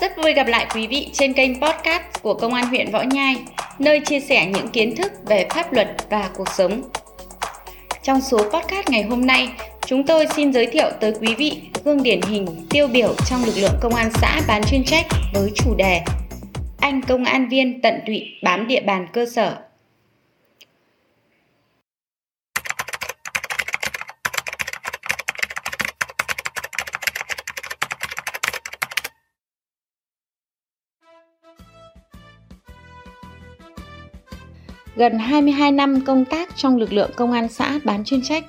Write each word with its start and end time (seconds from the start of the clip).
Rất 0.00 0.16
vui 0.16 0.32
gặp 0.32 0.46
lại 0.46 0.66
quý 0.74 0.86
vị 0.86 1.08
trên 1.12 1.32
kênh 1.32 1.60
podcast 1.60 2.02
của 2.22 2.34
Công 2.34 2.54
an 2.54 2.64
huyện 2.64 2.90
Võ 2.90 3.02
Nhai, 3.02 3.36
nơi 3.78 4.00
chia 4.00 4.20
sẻ 4.20 4.46
những 4.46 4.68
kiến 4.68 4.96
thức 4.96 5.12
về 5.26 5.46
pháp 5.50 5.72
luật 5.72 5.88
và 6.10 6.30
cuộc 6.36 6.48
sống. 6.48 6.82
Trong 8.02 8.20
số 8.20 8.38
podcast 8.38 8.88
ngày 8.88 9.02
hôm 9.02 9.26
nay, 9.26 9.48
chúng 9.86 10.06
tôi 10.06 10.26
xin 10.36 10.52
giới 10.52 10.66
thiệu 10.66 10.90
tới 11.00 11.12
quý 11.20 11.34
vị 11.34 11.60
gương 11.84 12.02
điển 12.02 12.20
hình 12.22 12.46
tiêu 12.70 12.88
biểu 12.88 13.14
trong 13.30 13.44
lực 13.44 13.54
lượng 13.56 13.78
công 13.80 13.94
an 13.94 14.10
xã 14.14 14.40
bán 14.48 14.62
chuyên 14.70 14.84
trách 14.84 15.06
với 15.34 15.50
chủ 15.54 15.74
đề 15.74 16.00
Anh 16.80 17.02
công 17.02 17.24
an 17.24 17.48
viên 17.48 17.82
tận 17.82 17.94
tụy 18.06 18.26
bám 18.42 18.66
địa 18.66 18.80
bàn 18.80 19.06
cơ 19.12 19.26
sở 19.26 19.56
Gần 34.98 35.18
22 35.18 35.72
năm 35.72 36.00
công 36.00 36.24
tác 36.24 36.56
trong 36.56 36.76
lực 36.76 36.92
lượng 36.92 37.10
công 37.16 37.32
an 37.32 37.48
xã 37.48 37.78
bán 37.84 38.04
chuyên 38.04 38.22
trách, 38.22 38.44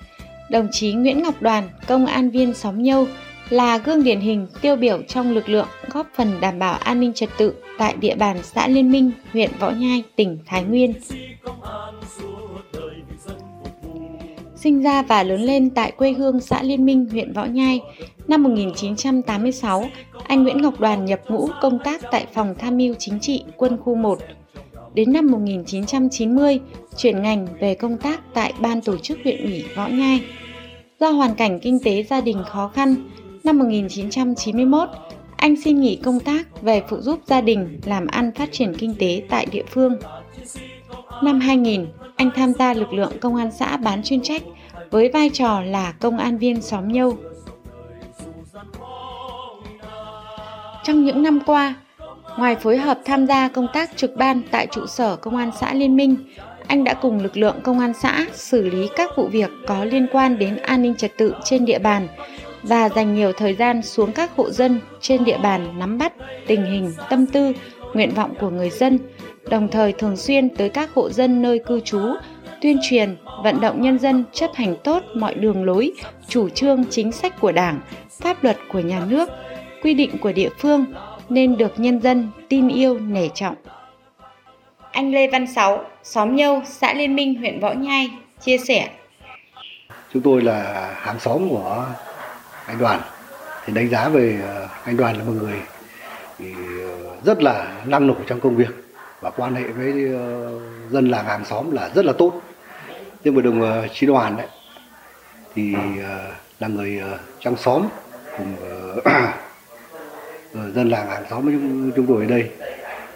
đồng 0.49 0.67
chí 0.71 0.93
Nguyễn 0.93 1.23
Ngọc 1.23 1.41
Đoàn, 1.41 1.69
công 1.87 2.05
an 2.05 2.29
viên 2.29 2.53
xóm 2.53 2.83
Nhâu, 2.83 3.07
là 3.49 3.77
gương 3.77 4.03
điển 4.03 4.19
hình 4.19 4.47
tiêu 4.61 4.75
biểu 4.75 5.01
trong 5.07 5.31
lực 5.31 5.49
lượng 5.49 5.67
góp 5.91 6.07
phần 6.15 6.31
đảm 6.41 6.59
bảo 6.59 6.73
an 6.73 6.99
ninh 6.99 7.13
trật 7.13 7.29
tự 7.37 7.53
tại 7.77 7.95
địa 7.99 8.15
bàn 8.15 8.37
xã 8.43 8.67
Liên 8.67 8.91
Minh, 8.91 9.11
huyện 9.33 9.49
Võ 9.59 9.69
Nhai, 9.69 10.03
tỉnh 10.15 10.37
Thái 10.45 10.63
Nguyên. 10.63 10.93
Sinh 14.55 14.83
ra 14.83 15.01
và 15.01 15.23
lớn 15.23 15.41
lên 15.41 15.69
tại 15.69 15.91
quê 15.91 16.11
hương 16.11 16.39
xã 16.39 16.63
Liên 16.63 16.85
Minh, 16.85 17.07
huyện 17.11 17.33
Võ 17.33 17.45
Nhai, 17.45 17.81
năm 18.27 18.43
1986, 18.43 19.85
anh 20.27 20.43
Nguyễn 20.43 20.61
Ngọc 20.61 20.79
Đoàn 20.79 21.05
nhập 21.05 21.21
ngũ 21.27 21.49
công 21.61 21.79
tác 21.83 22.01
tại 22.11 22.25
phòng 22.33 22.55
tham 22.59 22.77
mưu 22.77 22.95
chính 22.99 23.19
trị 23.19 23.43
quân 23.57 23.77
khu 23.77 23.95
1, 23.95 24.19
Đến 24.99 25.13
năm 25.13 25.27
1990, 25.31 26.59
chuyển 26.97 27.21
ngành 27.21 27.47
về 27.59 27.75
công 27.75 27.97
tác 27.97 28.21
tại 28.33 28.53
Ban 28.59 28.81
tổ 28.81 28.97
chức 28.97 29.19
huyện 29.23 29.43
ủy 29.43 29.65
Võ 29.75 29.87
Nhai. 29.87 30.23
Do 30.99 31.09
hoàn 31.09 31.35
cảnh 31.35 31.59
kinh 31.59 31.79
tế 31.83 32.03
gia 32.03 32.21
đình 32.21 32.43
khó 32.49 32.67
khăn, 32.67 32.95
năm 33.43 33.59
1991, 33.59 34.89
anh 35.37 35.55
xin 35.61 35.81
nghỉ 35.81 35.95
công 35.95 36.19
tác 36.19 36.61
về 36.61 36.81
phụ 36.89 36.97
giúp 37.01 37.19
gia 37.25 37.41
đình 37.41 37.79
làm 37.85 38.07
ăn 38.07 38.31
phát 38.31 38.49
triển 38.51 38.73
kinh 38.77 38.95
tế 38.99 39.23
tại 39.29 39.45
địa 39.51 39.63
phương. 39.69 39.95
Năm 41.23 41.39
2000, 41.39 41.85
anh 42.15 42.31
tham 42.35 42.53
gia 42.53 42.73
lực 42.73 42.93
lượng 42.93 43.13
công 43.21 43.35
an 43.35 43.51
xã 43.51 43.77
bán 43.77 44.03
chuyên 44.03 44.21
trách 44.21 44.41
với 44.91 45.09
vai 45.09 45.29
trò 45.33 45.61
là 45.61 45.91
công 45.91 46.17
an 46.17 46.37
viên 46.37 46.61
xóm 46.61 46.87
nhâu. 46.91 47.17
Trong 50.83 51.05
những 51.05 51.23
năm 51.23 51.39
qua, 51.45 51.75
Ngoài 52.37 52.55
phối 52.55 52.77
hợp 52.77 52.99
tham 53.05 53.25
gia 53.25 53.47
công 53.47 53.67
tác 53.73 53.97
trực 53.97 54.15
ban 54.15 54.41
tại 54.51 54.67
trụ 54.67 54.85
sở 54.85 55.15
công 55.15 55.35
an 55.35 55.51
xã 55.59 55.73
Liên 55.73 55.95
Minh, 55.95 56.15
anh 56.67 56.83
đã 56.83 56.93
cùng 56.93 57.23
lực 57.23 57.37
lượng 57.37 57.59
công 57.63 57.79
an 57.79 57.93
xã 57.93 58.25
xử 58.33 58.69
lý 58.69 58.89
các 58.95 59.11
vụ 59.15 59.27
việc 59.27 59.49
có 59.67 59.85
liên 59.85 60.07
quan 60.11 60.39
đến 60.39 60.55
an 60.55 60.81
ninh 60.81 60.95
trật 60.95 61.17
tự 61.17 61.33
trên 61.43 61.65
địa 61.65 61.79
bàn 61.79 62.07
và 62.63 62.89
dành 62.89 63.15
nhiều 63.15 63.31
thời 63.33 63.53
gian 63.53 63.81
xuống 63.81 64.11
các 64.11 64.31
hộ 64.35 64.51
dân 64.51 64.79
trên 65.01 65.23
địa 65.23 65.37
bàn 65.37 65.79
nắm 65.79 65.97
bắt 65.97 66.13
tình 66.47 66.65
hình, 66.65 66.93
tâm 67.09 67.25
tư, 67.25 67.53
nguyện 67.93 68.09
vọng 68.15 68.33
của 68.39 68.49
người 68.49 68.69
dân, 68.69 68.99
đồng 69.49 69.67
thời 69.67 69.93
thường 69.93 70.17
xuyên 70.17 70.49
tới 70.49 70.69
các 70.69 70.93
hộ 70.93 71.09
dân 71.09 71.41
nơi 71.41 71.59
cư 71.59 71.79
trú, 71.79 72.01
tuyên 72.61 72.77
truyền, 72.89 73.15
vận 73.43 73.61
động 73.61 73.81
nhân 73.81 73.99
dân 73.99 74.23
chấp 74.33 74.51
hành 74.53 74.75
tốt 74.83 75.03
mọi 75.15 75.33
đường 75.33 75.63
lối, 75.63 75.91
chủ 76.27 76.49
trương 76.49 76.85
chính 76.89 77.11
sách 77.11 77.39
của 77.39 77.51
Đảng, 77.51 77.81
pháp 78.21 78.43
luật 78.43 78.57
của 78.71 78.79
nhà 78.79 79.05
nước, 79.09 79.29
quy 79.83 79.93
định 79.93 80.17
của 80.17 80.31
địa 80.31 80.49
phương 80.59 80.85
nên 81.29 81.57
được 81.57 81.79
nhân 81.79 82.01
dân 82.01 82.29
tin 82.49 82.67
yêu 82.67 82.99
nể 82.99 83.29
trọng. 83.33 83.55
Anh 84.91 85.11
Lê 85.11 85.27
Văn 85.27 85.47
Sáu, 85.47 85.83
xóm 86.03 86.35
Nhâu, 86.35 86.61
xã 86.65 86.93
Liên 86.93 87.15
Minh, 87.15 87.35
huyện 87.35 87.59
Võ 87.59 87.71
Nhai 87.71 88.09
chia 88.41 88.57
sẻ. 88.57 88.89
Chúng 90.13 90.21
tôi 90.21 90.41
là 90.41 90.89
hàng 90.97 91.19
xóm 91.19 91.49
của 91.49 91.85
anh 92.65 92.77
Đoàn. 92.79 93.01
Thì 93.65 93.73
đánh 93.73 93.89
giá 93.89 94.09
về 94.09 94.39
ờ, 94.47 94.67
anh 94.83 94.97
Đoàn 94.97 95.17
là 95.17 95.23
một 95.23 95.33
người 95.41 95.55
thì 96.37 96.53
ờ, 96.83 97.15
rất 97.25 97.43
là 97.43 97.73
năng 97.85 98.07
nổ 98.07 98.15
trong 98.27 98.39
công 98.39 98.55
việc 98.55 98.69
và 99.21 99.29
quan 99.29 99.55
hệ 99.55 99.63
với 99.63 100.13
ờ, 100.13 100.51
dân 100.89 101.09
làng 101.09 101.25
hàng 101.25 101.45
xóm 101.45 101.71
là 101.71 101.89
rất 101.95 102.05
là 102.05 102.13
tốt. 102.17 102.41
Nhưng 103.23 103.35
mà 103.35 103.41
đồng 103.41 103.87
chí 103.93 104.07
Đoàn 104.07 104.37
đấy 104.37 104.47
thì 105.55 105.75
là 106.59 106.67
người 106.67 107.01
trong 107.39 107.57
xóm 107.57 107.87
cùng 108.37 108.55
Ờ, 110.53 110.71
dân 110.71 110.89
làng 110.89 111.07
hàng 111.07 111.23
xóm 111.29 111.45
chúng, 111.45 111.91
chúng 111.95 112.05
tôi 112.07 112.23
ở 112.23 112.29
đây 112.29 112.49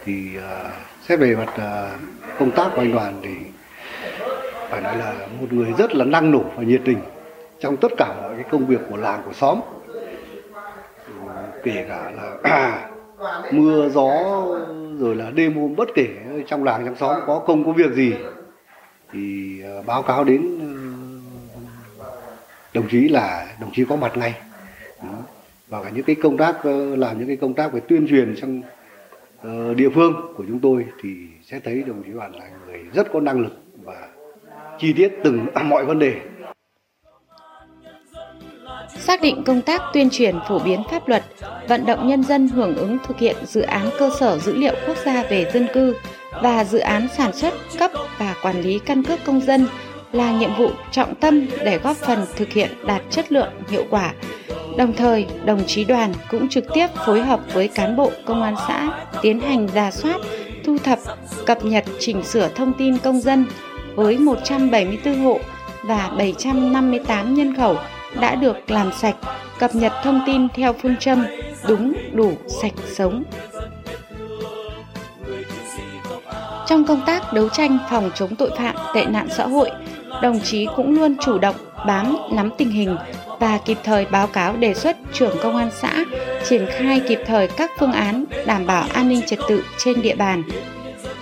thì 0.05 0.37
uh, 0.37 0.71
xét 1.07 1.19
về 1.19 1.35
mặt 1.35 1.53
uh, 1.55 1.99
công 2.39 2.51
tác 2.51 2.71
của 2.75 2.81
anh 2.81 2.91
đoàn 2.93 3.19
thì 3.23 3.29
phải 4.69 4.81
nói 4.81 4.97
là 4.97 5.13
một 5.41 5.53
người 5.53 5.73
rất 5.77 5.95
là 5.95 6.05
năng 6.05 6.31
nổ 6.31 6.43
và 6.55 6.63
nhiệt 6.63 6.81
tình 6.85 6.99
trong 7.59 7.77
tất 7.77 7.91
cả 7.97 8.15
mọi 8.21 8.35
cái 8.35 8.45
công 8.51 8.65
việc 8.65 8.79
của 8.89 8.97
làng 8.97 9.21
của 9.25 9.33
xóm. 9.33 9.59
Ừ, 11.07 11.13
kể 11.63 11.85
cả 11.89 12.11
là 12.11 12.89
mưa 13.51 13.89
gió 13.89 14.11
rồi 14.99 15.15
là 15.15 15.31
đêm 15.31 15.55
hôm 15.55 15.75
bất 15.75 15.89
kể 15.95 16.07
trong 16.47 16.63
làng 16.63 16.85
trong 16.85 16.95
xóm 16.95 17.21
có 17.27 17.39
công 17.39 17.65
có 17.65 17.71
việc 17.71 17.93
gì 17.93 18.13
thì 19.13 19.61
báo 19.85 20.01
cáo 20.01 20.23
đến 20.23 20.59
đồng 22.73 22.87
chí 22.89 23.09
là 23.09 23.47
đồng 23.61 23.71
chí 23.73 23.85
có 23.89 23.95
mặt 23.95 24.17
ngay 24.17 24.33
và 25.73 25.83
cả 25.83 25.89
những 25.89 26.03
cái 26.03 26.15
công 26.15 26.37
tác 26.37 26.63
ờ, 26.63 26.95
làm 26.95 27.19
những 27.19 27.27
cái 27.27 27.37
công 27.37 27.53
tác 27.53 27.73
về 27.73 27.79
tuyên 27.79 28.07
truyền 28.09 28.35
trong 28.41 28.61
ờ, 29.41 29.73
địa 29.73 29.89
phương 29.89 30.33
của 30.37 30.43
chúng 30.47 30.59
tôi 30.59 30.85
thì 31.01 31.09
sẽ 31.43 31.59
thấy 31.59 31.83
đồng 31.87 32.03
chí 32.03 32.11
bạn 32.11 32.35
là 32.35 32.45
người 32.65 32.79
rất 32.93 33.11
có 33.13 33.19
năng 33.19 33.39
lực 33.39 33.53
và 33.83 34.07
chi 34.79 34.93
tiết 34.93 35.11
từng 35.23 35.45
mọi 35.63 35.85
vấn 35.85 35.99
đề. 35.99 36.15
Xác 38.89 39.21
định 39.21 39.43
công 39.45 39.61
tác 39.61 39.81
tuyên 39.93 40.09
truyền 40.09 40.35
phổ 40.47 40.59
biến 40.59 40.83
pháp 40.91 41.07
luật, 41.07 41.23
vận 41.67 41.85
động 41.85 42.07
nhân 42.07 42.23
dân 42.23 42.47
hưởng 42.47 42.75
ứng 42.75 42.97
thực 43.07 43.17
hiện 43.17 43.35
dự 43.45 43.61
án 43.61 43.89
cơ 43.99 44.09
sở 44.19 44.37
dữ 44.37 44.55
liệu 44.55 44.73
quốc 44.87 44.97
gia 45.05 45.23
về 45.23 45.51
dân 45.53 45.67
cư 45.73 45.95
và 46.43 46.63
dự 46.63 46.79
án 46.79 47.07
sản 47.17 47.33
xuất, 47.33 47.53
cấp 47.79 47.91
và 48.17 48.35
quản 48.41 48.61
lý 48.61 48.79
căn 48.79 49.03
cước 49.03 49.19
công 49.25 49.41
dân 49.41 49.67
là 50.11 50.39
nhiệm 50.39 50.49
vụ 50.57 50.71
trọng 50.91 51.15
tâm 51.15 51.47
để 51.65 51.77
góp 51.77 51.97
phần 51.97 52.25
thực 52.35 52.49
hiện 52.49 52.69
đạt 52.87 53.01
chất 53.09 53.31
lượng 53.31 53.51
hiệu 53.69 53.85
quả. 53.89 54.13
Đồng 54.77 54.93
thời, 54.93 55.25
đồng 55.45 55.63
chí 55.67 55.83
đoàn 55.83 56.13
cũng 56.29 56.49
trực 56.49 56.65
tiếp 56.73 56.87
phối 57.05 57.21
hợp 57.21 57.39
với 57.53 57.67
cán 57.67 57.95
bộ 57.95 58.11
công 58.25 58.43
an 58.43 58.55
xã 58.67 59.05
tiến 59.21 59.39
hành 59.39 59.67
giả 59.73 59.91
soát, 59.91 60.15
thu 60.65 60.77
thập, 60.77 60.99
cập 61.45 61.65
nhật 61.65 61.85
chỉnh 61.99 62.23
sửa 62.23 62.49
thông 62.55 62.73
tin 62.73 62.97
công 62.97 63.21
dân 63.21 63.45
với 63.95 64.17
174 64.17 65.19
hộ 65.19 65.39
và 65.85 66.11
758 66.17 67.33
nhân 67.33 67.55
khẩu 67.55 67.77
đã 68.19 68.35
được 68.35 68.71
làm 68.71 68.91
sạch, 68.93 69.15
cập 69.59 69.75
nhật 69.75 69.91
thông 70.03 70.21
tin 70.25 70.47
theo 70.49 70.73
phương 70.73 70.95
châm 70.99 71.25
đúng, 71.67 71.93
đủ, 72.13 72.31
sạch, 72.61 72.73
sống. 72.87 73.23
Trong 76.67 76.85
công 76.85 77.01
tác 77.05 77.33
đấu 77.33 77.49
tranh 77.49 77.77
phòng 77.89 78.11
chống 78.15 78.35
tội 78.35 78.51
phạm 78.57 78.75
tệ 78.95 79.05
nạn 79.05 79.27
xã 79.37 79.47
hội, 79.47 79.69
đồng 80.21 80.39
chí 80.39 80.67
cũng 80.75 80.95
luôn 80.95 81.15
chủ 81.21 81.37
động 81.37 81.55
bám 81.87 82.17
nắm 82.31 82.49
tình 82.57 82.69
hình 82.69 82.97
và 83.43 83.57
kịp 83.57 83.77
thời 83.83 84.05
báo 84.05 84.27
cáo 84.27 84.55
đề 84.55 84.73
xuất 84.73 84.97
trưởng 85.13 85.35
công 85.43 85.55
an 85.55 85.69
xã 85.71 86.05
triển 86.49 86.65
khai 86.71 87.01
kịp 87.07 87.19
thời 87.25 87.47
các 87.47 87.71
phương 87.79 87.91
án 87.91 88.25
đảm 88.45 88.65
bảo 88.65 88.87
an 88.93 89.09
ninh 89.09 89.21
trật 89.25 89.39
tự 89.47 89.63
trên 89.77 90.01
địa 90.01 90.15
bàn. 90.15 90.43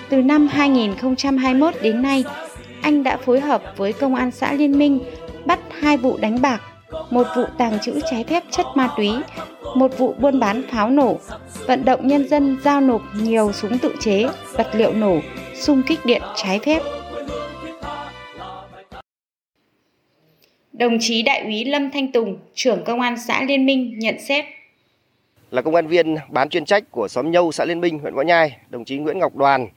Từ 0.10 0.18
năm 0.18 0.48
2021 0.48 1.74
đến 1.82 2.02
nay, 2.02 2.24
anh 2.82 3.04
đã 3.04 3.18
phối 3.18 3.40
hợp 3.40 3.64
với 3.78 3.94
công 3.94 4.16
an 4.16 4.32
xã 4.32 4.54
Liên 4.54 4.80
Minh 4.80 5.00
bắt 5.46 5.60
hai 5.82 5.98
vụ 5.98 6.18
đánh 6.18 6.42
bạc, 6.42 6.62
một 7.10 7.28
vụ 7.36 7.44
tàng 7.58 7.80
trữ 7.80 8.00
trái 8.12 8.24
phép 8.30 8.44
chất 8.52 8.66
ma 8.76 8.90
túy, 8.98 9.12
một 9.76 9.98
vụ 9.98 10.16
buôn 10.20 10.40
bán 10.40 10.62
pháo 10.72 10.90
nổ, 10.90 11.20
vận 11.68 11.86
động 11.86 12.08
nhân 12.08 12.30
dân 12.30 12.58
giao 12.64 12.82
nộp 12.82 13.02
nhiều 13.16 13.52
súng 13.52 13.78
tự 13.78 13.96
chế, 14.00 14.28
vật 14.54 14.68
liệu 14.74 14.94
nổ, 14.94 15.20
xung 15.56 15.84
kích 15.84 16.06
điện 16.06 16.22
trái 16.36 16.60
phép 16.60 16.82
Đồng 20.82 20.98
chí 21.00 21.22
Đại 21.22 21.42
úy 21.44 21.66
Lâm 21.66 21.92
Thanh 21.92 22.12
Tùng, 22.12 22.38
trưởng 22.54 22.84
công 22.84 23.02
an 23.02 23.16
xã 23.28 23.44
Liên 23.44 23.66
Minh 23.66 24.00
nhận 24.00 24.16
xét. 24.20 24.46
Là 25.52 25.62
công 25.62 25.76
an 25.76 25.88
viên 25.88 26.16
bán 26.30 26.50
chuyên 26.50 26.66
trách 26.66 26.84
của 26.92 27.08
xóm 27.08 27.32
Nhâu, 27.32 27.52
xã 27.52 27.66
Liên 27.66 27.82
Minh, 27.82 28.00
huyện 28.00 28.14
Võ 28.14 28.22
Nhai, 28.22 28.58
đồng 28.70 28.86
chí 28.86 28.98
Nguyễn 28.98 29.20
Ngọc 29.20 29.36
Đoàn 29.36 29.68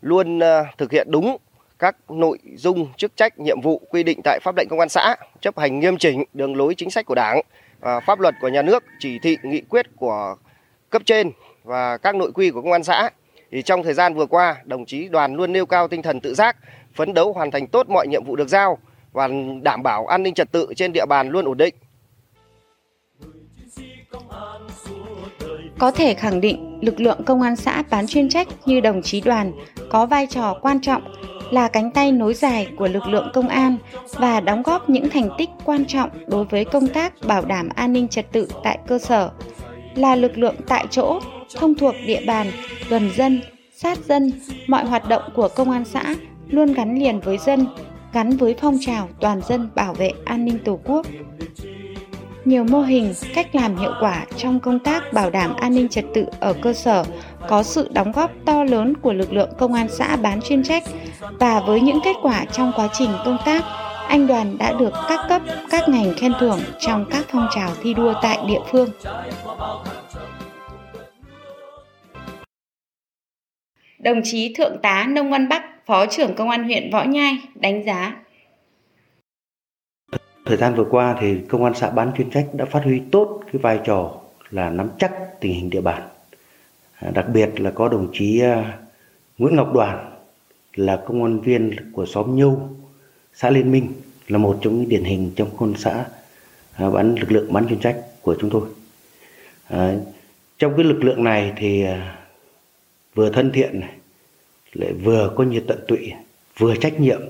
luôn 0.00 0.38
ờ, 0.38 0.64
thực 0.78 0.92
hiện 0.92 1.06
đúng 1.10 1.36
các 1.78 1.96
nội 2.08 2.38
dung, 2.54 2.86
chức 2.96 3.16
trách, 3.16 3.38
nhiệm 3.38 3.60
vụ 3.60 3.80
quy 3.90 4.02
định 4.02 4.20
tại 4.24 4.38
pháp 4.42 4.56
lệnh 4.56 4.68
công 4.68 4.78
an 4.78 4.88
xã, 4.88 5.16
chấp 5.40 5.58
hành 5.58 5.80
nghiêm 5.80 5.96
chỉnh 5.96 6.24
đường 6.34 6.56
lối 6.56 6.74
chính 6.74 6.90
sách 6.90 7.06
của 7.06 7.14
Đảng, 7.14 7.40
và 7.80 8.00
pháp 8.00 8.20
luật 8.20 8.34
của 8.40 8.48
nhà 8.48 8.62
nước, 8.62 8.84
chỉ 8.98 9.18
thị, 9.18 9.36
nghị 9.42 9.60
quyết 9.60 9.86
của 9.96 10.36
cấp 10.90 11.02
trên 11.04 11.30
và 11.64 11.98
các 11.98 12.14
nội 12.14 12.32
quy 12.34 12.50
của 12.50 12.62
công 12.62 12.72
an 12.72 12.84
xã. 12.84 13.10
Thì 13.50 13.62
trong 13.62 13.82
thời 13.82 13.94
gian 13.94 14.14
vừa 14.14 14.26
qua, 14.26 14.56
đồng 14.64 14.84
chí 14.84 15.08
đoàn 15.08 15.34
luôn 15.34 15.52
nêu 15.52 15.66
cao 15.66 15.88
tinh 15.88 16.02
thần 16.02 16.20
tự 16.20 16.34
giác, 16.34 16.56
phấn 16.94 17.14
đấu 17.14 17.32
hoàn 17.32 17.50
thành 17.50 17.66
tốt 17.66 17.88
mọi 17.88 18.06
nhiệm 18.08 18.24
vụ 18.24 18.36
được 18.36 18.48
giao, 18.48 18.78
và 19.12 19.28
đảm 19.62 19.82
bảo 19.82 20.06
an 20.06 20.22
ninh 20.22 20.34
trật 20.34 20.52
tự 20.52 20.66
trên 20.76 20.92
địa 20.92 21.06
bàn 21.06 21.28
luôn 21.28 21.44
ổn 21.44 21.56
định. 21.56 21.74
Có 25.78 25.90
thể 25.90 26.14
khẳng 26.14 26.40
định 26.40 26.78
lực 26.82 27.00
lượng 27.00 27.24
công 27.26 27.42
an 27.42 27.56
xã 27.56 27.82
bán 27.90 28.06
chuyên 28.06 28.28
trách 28.28 28.48
như 28.66 28.80
đồng 28.80 29.02
chí 29.02 29.20
đoàn 29.20 29.52
có 29.90 30.06
vai 30.06 30.26
trò 30.26 30.58
quan 30.62 30.80
trọng 30.80 31.02
là 31.50 31.68
cánh 31.68 31.90
tay 31.90 32.12
nối 32.12 32.34
dài 32.34 32.68
của 32.76 32.88
lực 32.88 33.06
lượng 33.06 33.30
công 33.34 33.48
an 33.48 33.76
và 34.12 34.40
đóng 34.40 34.62
góp 34.62 34.90
những 34.90 35.08
thành 35.08 35.28
tích 35.38 35.48
quan 35.64 35.84
trọng 35.84 36.10
đối 36.26 36.44
với 36.44 36.64
công 36.64 36.88
tác 36.88 37.12
bảo 37.26 37.44
đảm 37.44 37.68
an 37.74 37.92
ninh 37.92 38.08
trật 38.08 38.32
tự 38.32 38.48
tại 38.64 38.78
cơ 38.86 38.98
sở, 38.98 39.30
là 39.94 40.16
lực 40.16 40.38
lượng 40.38 40.56
tại 40.68 40.86
chỗ, 40.90 41.20
thông 41.56 41.74
thuộc 41.74 41.94
địa 42.06 42.20
bàn, 42.26 42.46
gần 42.88 43.10
dân, 43.16 43.40
sát 43.74 43.98
dân, 43.98 44.32
mọi 44.66 44.84
hoạt 44.84 45.08
động 45.08 45.22
của 45.34 45.48
công 45.48 45.70
an 45.70 45.84
xã 45.84 46.14
luôn 46.48 46.72
gắn 46.72 46.98
liền 46.98 47.20
với 47.20 47.38
dân, 47.38 47.66
gắn 48.12 48.36
với 48.36 48.54
phong 48.60 48.78
trào 48.80 49.08
toàn 49.20 49.40
dân 49.48 49.68
bảo 49.74 49.94
vệ 49.94 50.10
an 50.24 50.44
ninh 50.44 50.58
Tổ 50.64 50.78
quốc. 50.84 51.06
Nhiều 52.44 52.64
mô 52.64 52.80
hình, 52.80 53.14
cách 53.34 53.54
làm 53.54 53.76
hiệu 53.76 53.92
quả 54.00 54.26
trong 54.36 54.60
công 54.60 54.78
tác 54.78 55.12
bảo 55.12 55.30
đảm 55.30 55.54
an 55.54 55.74
ninh 55.74 55.88
trật 55.88 56.04
tự 56.14 56.24
ở 56.40 56.52
cơ 56.62 56.72
sở 56.72 57.04
có 57.48 57.62
sự 57.62 57.88
đóng 57.92 58.12
góp 58.12 58.30
to 58.44 58.64
lớn 58.64 58.94
của 58.96 59.12
lực 59.12 59.32
lượng 59.32 59.50
công 59.58 59.74
an 59.74 59.86
xã 59.90 60.16
bán 60.16 60.40
chuyên 60.40 60.62
trách 60.62 60.82
và 61.38 61.60
với 61.60 61.80
những 61.80 61.98
kết 62.04 62.16
quả 62.22 62.44
trong 62.44 62.72
quá 62.76 62.88
trình 62.92 63.10
công 63.24 63.38
tác, 63.44 63.64
anh 64.08 64.26
Đoàn 64.26 64.58
đã 64.58 64.72
được 64.72 64.92
các 65.08 65.20
cấp, 65.28 65.42
các 65.70 65.88
ngành 65.88 66.14
khen 66.16 66.32
thưởng 66.40 66.60
trong 66.80 67.04
các 67.10 67.24
phong 67.32 67.48
trào 67.54 67.70
thi 67.82 67.94
đua 67.94 68.14
tại 68.22 68.38
địa 68.48 68.60
phương. 68.70 68.88
Đồng 74.02 74.20
chí 74.24 74.54
Thượng 74.54 74.78
tá 74.82 75.06
Nông 75.08 75.30
Văn 75.30 75.48
Bắc, 75.48 75.86
Phó 75.86 76.06
trưởng 76.06 76.34
Công 76.34 76.50
an 76.50 76.64
huyện 76.64 76.90
Võ 76.90 77.04
Nhai 77.04 77.38
đánh 77.54 77.84
giá 77.84 78.16
Thời 80.44 80.56
gian 80.56 80.74
vừa 80.74 80.84
qua 80.90 81.16
thì 81.20 81.36
công 81.48 81.64
an 81.64 81.74
xã 81.74 81.90
bán 81.90 82.12
chuyên 82.16 82.30
trách 82.30 82.46
đã 82.52 82.64
phát 82.64 82.84
huy 82.84 83.00
tốt 83.12 83.40
cái 83.52 83.60
vai 83.62 83.80
trò 83.84 84.14
là 84.50 84.70
nắm 84.70 84.90
chắc 84.98 85.12
tình 85.40 85.54
hình 85.54 85.70
địa 85.70 85.80
bàn. 85.80 86.02
À, 86.94 87.10
đặc 87.14 87.26
biệt 87.34 87.60
là 87.60 87.70
có 87.70 87.88
đồng 87.88 88.08
chí 88.12 88.40
à, 88.40 88.78
Nguyễn 89.38 89.56
Ngọc 89.56 89.72
Đoàn 89.74 90.12
là 90.74 90.96
công 91.06 91.22
an 91.22 91.40
viên 91.40 91.92
của 91.92 92.06
xóm 92.06 92.36
Nhâu, 92.36 92.68
xã 93.34 93.50
Liên 93.50 93.72
Minh 93.72 93.92
là 94.28 94.38
một 94.38 94.58
trong 94.62 94.76
những 94.76 94.88
điển 94.88 95.04
hình 95.04 95.30
trong 95.36 95.56
khuôn 95.56 95.74
xã 95.76 96.04
à, 96.74 96.90
bán 96.90 97.14
lực 97.14 97.32
lượng 97.32 97.52
bán 97.52 97.68
chuyên 97.68 97.78
trách 97.78 97.96
của 98.22 98.36
chúng 98.40 98.50
tôi. 98.50 98.68
À, 99.68 99.94
trong 100.58 100.72
cái 100.76 100.84
lực 100.84 101.04
lượng 101.04 101.24
này 101.24 101.52
thì 101.56 101.84
vừa 103.14 103.30
thân 103.30 103.50
thiện 103.54 103.80
này, 103.80 103.92
lại 104.72 104.92
vừa 104.92 105.32
có 105.36 105.44
nhiệt 105.44 105.64
tận 105.68 105.78
tụy, 105.88 106.12
vừa 106.58 106.76
trách 106.76 107.00
nhiệm, 107.00 107.20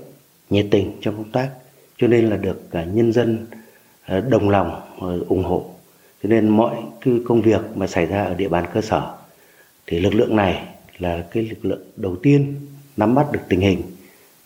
nhiệt 0.49 0.65
tình 0.71 0.91
trong 1.01 1.15
công 1.15 1.31
tác 1.31 1.49
cho 1.97 2.07
nên 2.07 2.27
là 2.27 2.37
được 2.37 2.61
nhân 2.93 3.13
dân 3.13 3.45
à, 4.03 4.19
đồng 4.19 4.49
lòng 4.49 4.81
à, 5.01 5.07
ủng 5.27 5.43
hộ 5.43 5.65
cho 6.23 6.29
nên 6.29 6.49
mọi 6.49 6.75
cái 7.01 7.13
công 7.25 7.41
việc 7.41 7.61
mà 7.75 7.87
xảy 7.87 8.05
ra 8.05 8.23
ở 8.23 8.33
địa 8.33 8.49
bàn 8.49 8.65
cơ 8.73 8.81
sở 8.81 9.15
thì 9.87 9.99
lực 9.99 10.15
lượng 10.15 10.35
này 10.35 10.67
là 10.97 11.25
cái 11.31 11.43
lực 11.43 11.65
lượng 11.65 11.81
đầu 11.95 12.15
tiên 12.15 12.55
nắm 12.97 13.15
bắt 13.15 13.31
được 13.31 13.39
tình 13.49 13.59
hình 13.59 13.81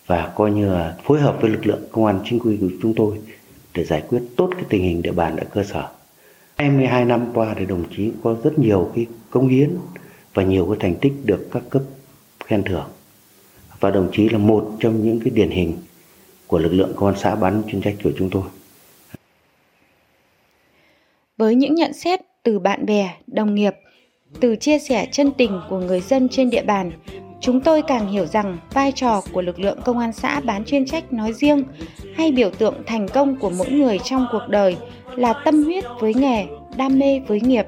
và 0.05 0.33
coi 0.35 0.51
như 0.51 0.73
là 0.73 0.97
phối 1.03 1.19
hợp 1.19 1.37
với 1.41 1.51
lực 1.51 1.67
lượng 1.67 1.81
công 1.91 2.05
an 2.05 2.19
chính 2.25 2.39
quy 2.39 2.57
của 2.61 2.69
chúng 2.81 2.93
tôi 2.93 3.17
để 3.73 3.83
giải 3.83 4.03
quyết 4.09 4.21
tốt 4.35 4.49
cái 4.55 4.63
tình 4.69 4.81
hình 4.81 5.01
địa 5.01 5.11
bàn 5.11 5.37
ở 5.37 5.43
cơ 5.53 5.63
sở. 5.63 5.87
22 6.57 7.05
năm 7.05 7.25
qua 7.33 7.55
thì 7.57 7.65
đồng 7.65 7.83
chí 7.97 8.11
có 8.23 8.35
rất 8.43 8.59
nhiều 8.59 8.91
cái 8.95 9.05
công 9.29 9.47
hiến 9.47 9.77
và 10.37 10.43
nhiều 10.43 10.65
cái 10.65 10.77
thành 10.79 10.95
tích 11.01 11.13
được 11.23 11.47
các 11.51 11.63
cấp 11.69 11.81
khen 12.45 12.63
thưởng. 12.63 12.85
Và 13.79 13.91
đồng 13.91 14.09
chí 14.13 14.29
là 14.29 14.37
một 14.37 14.71
trong 14.79 15.05
những 15.05 15.19
cái 15.19 15.29
điển 15.35 15.49
hình 15.49 15.77
của 16.47 16.59
lực 16.59 16.73
lượng 16.73 16.93
công 16.95 17.09
an 17.09 17.15
xã 17.17 17.35
bán 17.35 17.63
chuyên 17.67 17.81
trách 17.81 17.95
của 18.03 18.11
chúng 18.17 18.29
tôi. 18.29 18.43
Với 21.37 21.55
những 21.55 21.75
nhận 21.75 21.93
xét 21.93 22.19
từ 22.43 22.59
bạn 22.59 22.85
bè, 22.85 23.15
đồng 23.27 23.55
nghiệp, 23.55 23.75
từ 24.39 24.55
chia 24.55 24.79
sẻ 24.79 25.07
chân 25.11 25.31
tình 25.37 25.59
của 25.69 25.79
người 25.79 26.01
dân 26.01 26.29
trên 26.29 26.49
địa 26.49 26.63
bàn, 26.63 26.91
chúng 27.41 27.61
tôi 27.61 27.81
càng 27.81 28.11
hiểu 28.11 28.25
rằng 28.25 28.57
vai 28.73 28.91
trò 28.91 29.21
của 29.33 29.41
lực 29.41 29.59
lượng 29.59 29.79
công 29.85 29.99
an 29.99 30.13
xã 30.13 30.39
bán 30.39 30.65
chuyên 30.65 30.85
trách 30.85 31.13
nói 31.13 31.33
riêng 31.33 31.63
hay 32.15 32.31
biểu 32.31 32.49
tượng 32.49 32.75
thành 32.85 33.07
công 33.07 33.35
của 33.35 33.49
mỗi 33.49 33.69
người 33.69 33.99
trong 34.03 34.27
cuộc 34.31 34.47
đời 34.49 34.77
là 35.15 35.41
tâm 35.45 35.63
huyết 35.63 35.83
với 35.99 36.13
nghề, 36.13 36.45
đam 36.75 36.99
mê 36.99 37.21
với 37.27 37.41
nghiệp. 37.41 37.65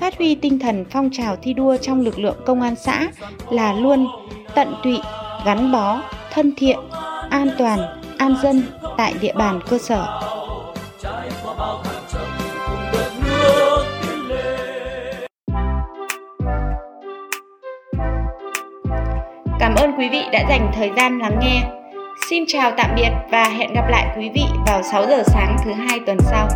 Phát 0.00 0.18
huy 0.18 0.34
tinh 0.34 0.58
thần 0.58 0.84
phong 0.90 1.10
trào 1.12 1.36
thi 1.36 1.52
đua 1.52 1.76
trong 1.76 2.00
lực 2.00 2.18
lượng 2.18 2.36
công 2.46 2.60
an 2.60 2.76
xã 2.76 3.06
là 3.50 3.72
luôn 3.72 4.06
tận 4.54 4.74
tụy, 4.82 4.98
gắn 5.44 5.72
bó, 5.72 6.02
thân 6.30 6.52
thiện, 6.56 6.78
an 7.30 7.50
toàn, 7.58 7.78
an 8.18 8.34
dân 8.42 8.62
tại 8.96 9.14
địa 9.20 9.32
bàn 9.32 9.60
cơ 9.68 9.78
sở. 9.78 10.20
Cảm 19.60 19.74
ơn 19.74 19.92
quý 19.98 20.08
vị 20.08 20.22
đã 20.32 20.44
dành 20.48 20.70
thời 20.74 20.90
gian 20.96 21.18
lắng 21.18 21.38
nghe. 21.42 21.62
Xin 22.30 22.44
chào 22.46 22.72
tạm 22.76 22.90
biệt 22.96 23.10
và 23.30 23.44
hẹn 23.44 23.74
gặp 23.74 23.88
lại 23.88 24.16
quý 24.18 24.30
vị 24.34 24.44
vào 24.66 24.82
6 24.82 25.06
giờ 25.06 25.22
sáng 25.26 25.56
thứ 25.64 25.72
hai 25.72 26.00
tuần 26.06 26.18
sau. 26.20 26.48